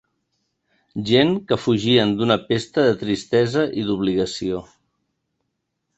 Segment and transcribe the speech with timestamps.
[1.09, 4.67] Gent que fugien d'una pesta de tristesa i d'obligació